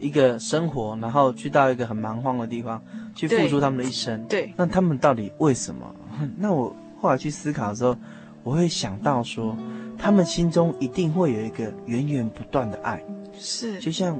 [0.00, 2.82] 一个生活，然后去到一个很蛮荒的地方，
[3.14, 4.24] 去付出他们的一生。
[4.24, 5.94] 对，那他们到底为什么？
[6.36, 7.96] 那我后来去思考的时候，
[8.42, 9.56] 我会想到说，
[9.98, 13.02] 他们心中一定会有一个源源不断的爱。
[13.38, 14.18] 是，就像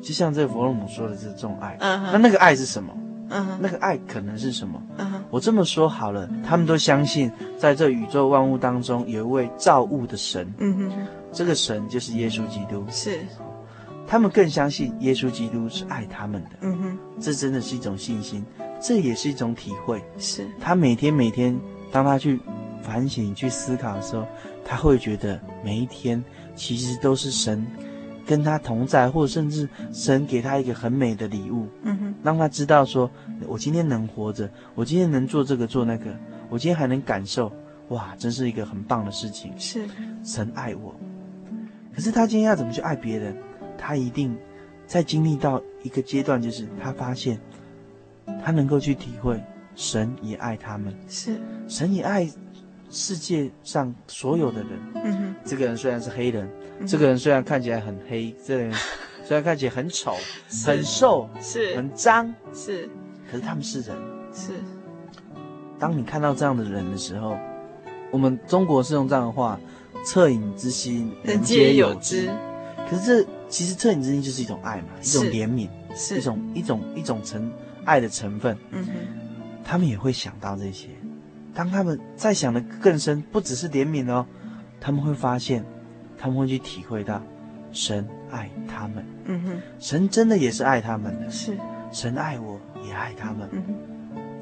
[0.00, 2.92] 就像这个弗洛姆说的这种爱，嗯哼那那个爱是什么？
[3.30, 4.80] 嗯哼那个爱可能是什么？
[4.98, 12.84] 嗯哼我这么说好了，他们都相信，在这宇宙万物当中有一位造物的神，嗯哼哼，这个神就是耶稣基督。
[12.90, 13.20] 是，
[14.06, 18.44] 他们更相信耶稣基督是爱他们的，嗯哼，这真的是一种信心，
[18.80, 20.02] 这也是一种体会。
[20.18, 21.58] 是，他每天每天，
[21.90, 22.38] 当他去
[22.82, 24.26] 反省、去思考的时候，
[24.64, 26.22] 他会觉得每一天
[26.54, 27.66] 其实都是神
[28.26, 33.10] 跟他同在，或者甚至神给他一个很美的礼物，嗯哼，让他知道说，
[33.46, 36.14] 我今天能活着，我今天能做这个做那个，
[36.50, 37.50] 我今天还能感受，
[37.88, 39.50] 哇，真是一个很棒的事情。
[39.58, 39.86] 是，
[40.22, 40.94] 神爱我，
[41.94, 43.34] 可是他今天要怎么去爱别人？
[43.86, 44.34] 他一定
[44.86, 47.38] 在经历到一个阶段，就是他发现
[48.42, 49.38] 他能够去体会，
[49.76, 52.26] 神也爱他们，是，神也爱
[52.88, 54.70] 世界上所有的人。
[54.94, 56.48] 嗯哼，这个人虽然是黑人，
[56.80, 58.72] 嗯这个人虽然看起来很黑，这个人
[59.22, 60.14] 虽然看起来很丑、
[60.64, 62.88] 很瘦、是，很脏，是，
[63.30, 63.94] 可是他们是人。
[64.32, 64.52] 是，
[65.78, 67.36] 当你看到这样的人的时候，
[68.10, 69.60] 我们中国是用这样的话
[70.06, 72.30] ：“恻隐之心，人皆有之。”
[72.90, 77.52] 可是这其实恻隐之心就是一种爱嘛，一种怜悯，是一种一种一种成
[77.84, 78.58] 爱的成分。
[78.72, 78.92] 嗯哼，
[79.62, 80.88] 他们也会想到这些。
[81.54, 84.26] 当他们再想的更深，不只是怜悯哦，
[84.80, 85.64] 他们会发现，
[86.18, 87.22] 他们会去体会到，
[87.70, 89.06] 神爱他们。
[89.26, 91.30] 嗯哼，神真的也是爱他们的。
[91.30, 91.56] 是，
[91.92, 93.48] 神爱我，也爱他们。
[93.52, 93.74] 嗯哼，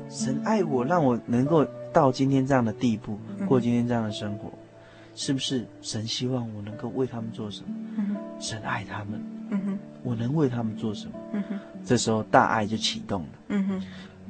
[0.09, 4.51] 神爱我，让我能够到今天这样的地步，嗯过今天这样的生活，
[5.15, 7.69] 是不是神希望我能够为他们做什么？
[8.43, 11.13] 嗯哼，神爱他们，嗯哼，我能为他们做什么？
[11.33, 13.29] 嗯哼，这时候大爱就启动了。
[13.49, 13.83] 嗯哼，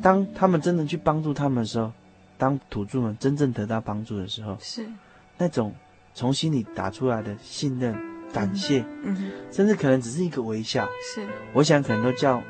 [0.03, 1.91] 当他们真的去帮助他们的时候，
[2.37, 4.87] 当土著们真正得到帮助的时候，是，
[5.39, 5.75] 那种
[6.15, 7.97] 从心里打出来的信任、
[8.33, 12.43] 感谢，嗯哼，甚至可能只是一个微笑，是，我想可能都叫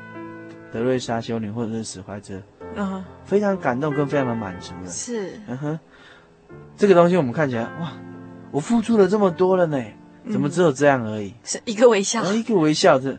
[0.71, 2.41] 德瑞莎修女或者是史怀哲
[2.75, 4.89] 嗯哼，非常感动跟非常的满足了。
[4.89, 5.79] 是，嗯哼，
[6.75, 7.93] 这个东西我们看起来哇，
[8.51, 9.79] 我付出了这么多了呢，
[10.31, 11.33] 怎么只有这样而已？
[11.43, 12.23] 是一个微笑。
[12.33, 13.17] 一个微笑，这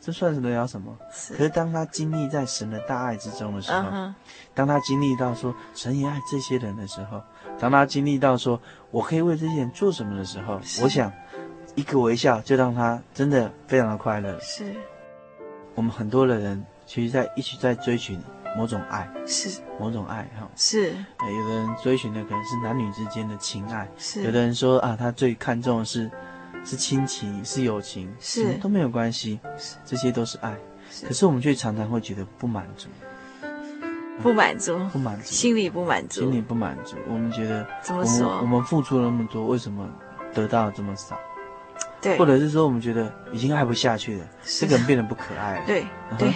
[0.00, 0.96] 这算是得了什么？
[1.12, 1.34] 是。
[1.34, 4.14] 可是当他经历在神的大爱之中的时候，嗯，
[4.54, 7.22] 当他经历到说神也爱这些人的时候，
[7.58, 11.12] 当他经历到说我可以为这些人做什么的时候，我想
[11.74, 14.38] 一个微笑就让他真的非常的快乐。
[14.40, 14.74] 是，
[15.74, 18.20] 我们很多的人其实在一起在追寻
[18.56, 20.48] 某种爱，是，某种爱哈。
[20.56, 26.10] 是，呃有的人追寻的可能是男女之间的情爱，是，有的人说啊，他最看重的是
[26.64, 29.40] 是亲情，是友情，是都没有关系，
[29.84, 30.54] 这些都是爱。
[30.90, 32.88] 是可是我们却常常会觉得不满足，
[34.22, 36.96] 不满足，不满足，心里不满足，心里不满足。
[37.08, 39.88] 我们觉得我怎么说们我们付出了那么多，为什么
[40.34, 41.16] 得到的这么少？
[42.00, 45.66] 对，或者是说我们觉得已经爱不下去了，这个人变得不可爱了。
[45.66, 45.86] 对
[46.18, 46.32] 对，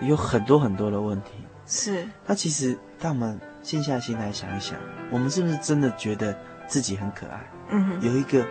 [0.00, 1.30] 有很多很多的问题。
[1.66, 4.76] 是，那其实，当我们静下心来想一想，
[5.10, 6.36] 我们是不是真的觉得
[6.66, 7.50] 自己很可爱？
[7.70, 8.44] 嗯哼，有一个，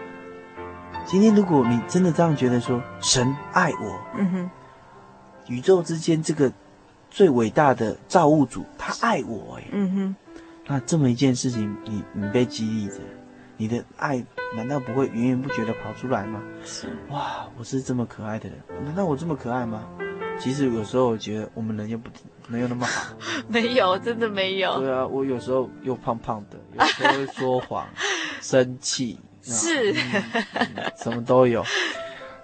[1.07, 4.49] 今天如果你真的这样觉得说，神爱我，嗯哼，
[5.47, 6.51] 宇宙之间这个
[7.09, 10.15] 最伟大的造物主，他爱我，哎，嗯哼，
[10.65, 12.95] 那这么一件事情，你你被激励着，
[13.55, 14.21] 你的爱
[14.53, 16.41] 难道不会源源不绝的跑出来吗？
[16.65, 19.85] 是，哇，我是这么可爱的人，难道我这么可爱吗？
[20.37, 22.09] 其实有时候我觉得我们人又不
[22.49, 23.15] 没有那么好。
[23.47, 27.87] 没有，真的没有，对啊，我有时候又胖胖的，有时候会说谎、
[28.41, 29.17] 生气，
[29.51, 29.93] 是
[30.97, 31.63] 什么都有。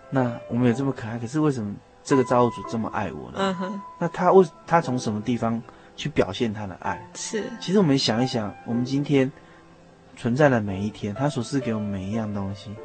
[0.10, 1.74] 那我们有这么可爱，可是为什么
[2.04, 3.38] 这个造物主这么爱我呢？
[3.40, 5.60] 嗯哼，那他为他从什么地方
[5.96, 7.04] 去表现他的爱？
[7.16, 9.32] 是，其实我们想一想，我们今天
[10.16, 12.76] 存在的每一天，他所赐给我们每一样东西，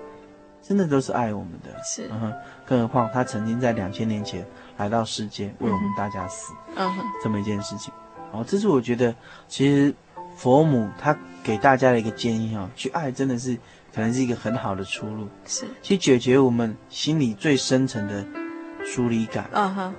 [0.63, 1.69] 真的都是爱我们的。
[1.85, 4.43] 是，嗯哼，更何况他曾经在两千年前
[4.79, 6.55] 来到世界，为我们大家死。
[6.77, 7.93] 嗯哼，这么一件事情，
[8.33, 9.15] 哦，这是我觉得
[9.49, 9.95] 其实
[10.35, 13.59] 佛母他给大家的一个建议哈、哦，去爱真的是
[13.99, 18.25] 可能是一个很好的出路，是，去解决我们心里最深层的
[18.85, 19.51] 疏离感。
[19.53, 19.95] 嗯哼，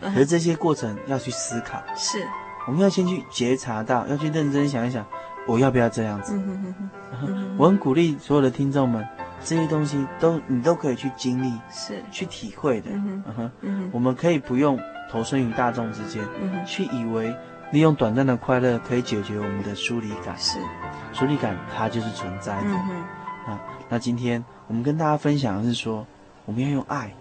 [0.00, 2.26] 可是这些过程要去思考，是，
[2.66, 5.06] 我们要先去觉察到，要去认真想一想，
[5.46, 6.34] 我要不要这样子？
[6.34, 6.90] 嗯哼哼
[7.20, 9.06] 哼，嗯我很鼓励所有的听众们，
[9.44, 12.90] 这些东西都你都可以去经历、是，去体会的。
[12.90, 13.22] 嗯
[13.62, 13.90] 哼。
[13.92, 14.76] 我们可以不用
[15.08, 16.20] 投身于大众之间，
[16.66, 17.32] 去以为
[17.70, 20.36] 利用短暂的快乐可以解决我们的疏离感。
[20.36, 20.58] 是，
[21.12, 22.70] 疏离感它就是存在的。
[23.46, 26.06] 啊，那今天我们跟大家分享的是说，
[26.44, 27.14] 我们要用爱，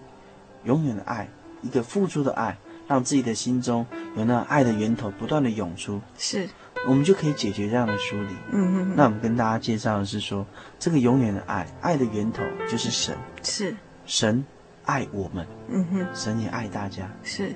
[0.63, 1.27] 永远的爱，
[1.61, 2.57] 一个付出的爱，
[2.87, 3.85] 让自己的心中
[4.17, 6.49] 有那爱的源头不断的涌出，是，
[6.87, 8.29] 我们就可以解决这样的疏离。
[8.51, 10.45] 嗯哼哼，那我们跟大家介绍的是说，
[10.79, 14.43] 这个永远的爱，爱的源头就是神，是，神
[14.85, 17.55] 爱我们，嗯哼，神也爱大家，是，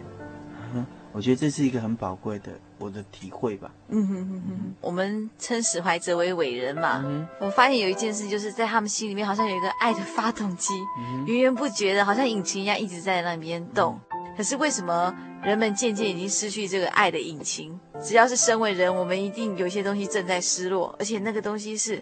[1.11, 3.69] 我觉得这是一个很宝贵的我的体会吧。
[3.89, 13.99] 嗯哼哼哼，我们称史怀哲为伟人嘛，嗯、我发现有一件事，就是在他们心里面好像有一个爱的发动机，嗯、源源不绝的，好像引擎一样一直在那边动。
[14.11, 15.13] 嗯、可是为什么
[15.43, 17.77] 人们渐渐已经失去这个爱的引擎？
[18.01, 22.01] 只要是身为人，我们一定有些东西正在失落，而且那个东西是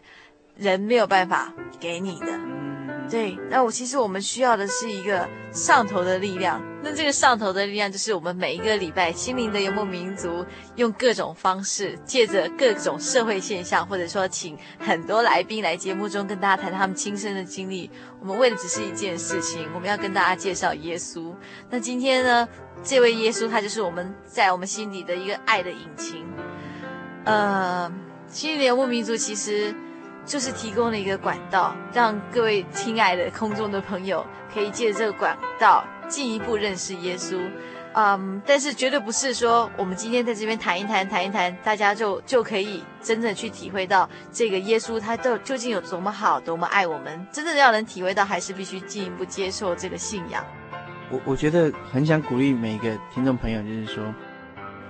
[0.56, 2.28] 人没有办法给你的。
[3.10, 6.62] 对，那我其实我们需要的是一个上头的力量。
[6.84, 17.90] 那这个上头的力量，就是我们每一个礼拜心灵的游牧民族，用各种方式，借着各种社会现象，或者说请很多来宾来节目中跟大家谈他们亲身的经历。
[18.20, 21.34] 我们为的只是一件事情，我们要跟大家介绍耶稣。
[21.70, 22.48] 那今天呢，
[22.84, 26.26] 这位耶稣他就是我们在我们心里的一个爱的引擎。
[27.24, 27.92] 呃，
[28.28, 29.74] 心灵的游牧民族其实。
[30.28, 34.24] 就是提供了一个管道，让各位亲爱的空中的朋友
[34.54, 37.40] 可以借着这个管道进一步认识耶稣。
[37.94, 47.26] 嗯，但是绝对不是说我们今天在这边谈一谈、谈一谈，大家就就可以真正去体会到这个耶稣他到究竟有多么好、多么爱我们。
[47.32, 50.46] 真正要能体会到，还是必须进一步接受这个信仰。
[51.10, 54.04] 我我觉得很想鼓励每一个听众朋友，就是说，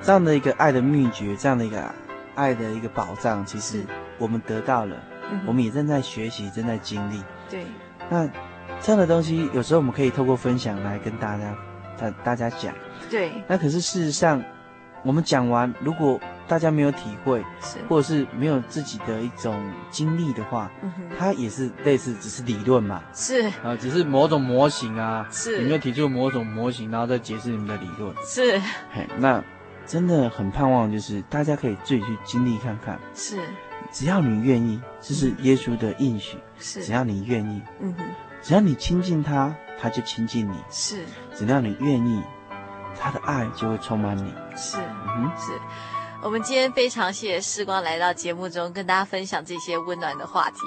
[0.01, 1.93] 这样的一个爱的秘诀，这样的一个
[2.35, 3.85] 爱的一个宝藏，其实
[4.17, 4.97] 我们得到了。
[5.45, 7.21] 我们也正在学习，正在经历。
[7.49, 7.65] 对，
[8.09, 8.28] 那
[8.82, 11.55] 这样的东西，有时候我们可以透过分享来跟大家、
[11.97, 12.73] 大大家讲。
[13.09, 13.32] 对。
[13.47, 14.43] 那可是事实上，
[15.03, 23.03] 我们讲完，如果大家没有体会，是，或者是没有自己的一种经历的话，嗯哼，它也是类似，只是理论嘛。
[23.13, 23.43] 是。
[23.63, 25.28] 啊，只是某种模型啊。
[25.32, 25.59] 是。
[25.59, 28.13] 你没有提出某种模型，然后再解释你们的理论。
[28.25, 28.59] 是。
[28.91, 29.43] 嘿，那
[29.86, 32.99] 真的很盼望，就是大家可以自己去经历看看。
[33.13, 33.39] 是。
[33.91, 36.38] 只要你愿意，这是耶稣的应许。
[36.59, 38.05] 是，只要你愿意，嗯哼，
[38.41, 40.57] 只要你亲近他，他就亲近你。
[40.69, 42.23] 是，只要你愿意，
[42.99, 44.33] 他的爱就会充满你。
[44.55, 45.51] 是，嗯哼，是。
[46.23, 50.61] 我们今天非常谢谢世光来到节目中，跟大家分享这些温暖的话题。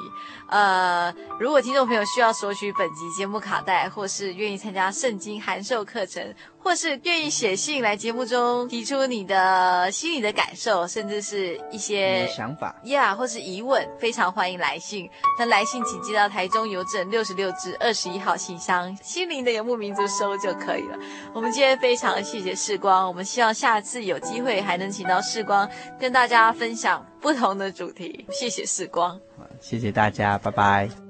[0.46, 6.32] 呃，如果听众朋友需要索取本集节目卡带，或是愿意参加圣经函授课程，
[6.62, 15.08] 或是愿意写信来节目中提出你的心里的感受，甚至是一些想法呀，yeah, 或是疑问，非常欢迎来信。
[15.38, 20.98] 那来信请寄到台中邮政六十六至二十一号信箱，心灵的游牧民族收就可以了。
[21.32, 28.26] 我们今天非常谢谢世光，我们希望下次有机会还能请到世光跟大家分享不同的主题。
[28.30, 29.18] 谢谢世光，
[29.60, 31.09] 谢谢大家，拜拜。